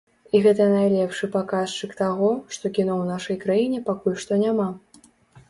[0.37, 4.69] І гэта найлепшы паказчык таго, што кіно ў нашай краіне пакуль што няма.